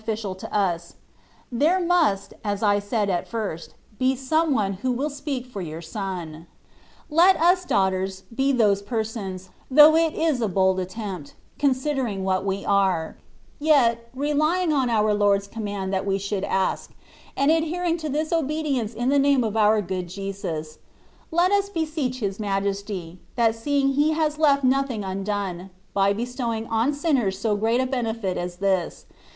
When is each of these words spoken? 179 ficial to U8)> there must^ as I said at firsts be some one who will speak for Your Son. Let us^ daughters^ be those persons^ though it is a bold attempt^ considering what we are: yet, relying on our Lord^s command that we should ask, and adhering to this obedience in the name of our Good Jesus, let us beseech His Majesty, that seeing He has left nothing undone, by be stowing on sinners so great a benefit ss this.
179 0.03 0.15
ficial 0.15 0.35
to 0.39 0.47
U8)> 0.47 0.93
there 1.51 1.79
must^ 1.79 2.33
as 2.43 2.63
I 2.63 2.79
said 2.79 3.07
at 3.11 3.27
firsts 3.27 3.75
be 3.99 4.15
some 4.15 4.51
one 4.51 4.73
who 4.81 4.91
will 4.91 5.11
speak 5.11 5.45
for 5.45 5.61
Your 5.61 5.83
Son. 5.83 6.47
Let 7.11 7.37
us^ 7.37 7.67
daughters^ 7.67 8.23
be 8.33 8.51
those 8.51 8.81
persons^ 8.81 9.49
though 9.69 9.95
it 9.95 10.15
is 10.15 10.41
a 10.41 10.47
bold 10.47 10.79
attempt^ 10.79 11.33
considering 11.59 12.23
what 12.23 12.43
we 12.43 12.65
are: 12.65 13.15
yet, 13.59 14.09
relying 14.15 14.73
on 14.73 14.89
our 14.89 15.13
Lord^s 15.13 15.47
command 15.47 15.93
that 15.93 16.07
we 16.07 16.17
should 16.17 16.45
ask, 16.45 16.89
and 17.37 17.51
adhering 17.51 17.97
to 17.99 18.09
this 18.09 18.33
obedience 18.33 18.95
in 18.95 19.09
the 19.09 19.19
name 19.19 19.43
of 19.43 19.55
our 19.55 19.83
Good 19.83 20.09
Jesus, 20.09 20.79
let 21.29 21.51
us 21.51 21.69
beseech 21.69 22.21
His 22.21 22.39
Majesty, 22.39 23.19
that 23.35 23.53
seeing 23.53 23.89
He 23.89 24.13
has 24.13 24.39
left 24.39 24.63
nothing 24.63 25.03
undone, 25.03 25.69
by 25.93 26.11
be 26.11 26.25
stowing 26.25 26.65
on 26.71 26.91
sinners 26.91 27.37
so 27.37 27.55
great 27.55 27.79
a 27.79 27.85
benefit 27.85 28.35
ss 28.35 28.55
this. 28.55 29.05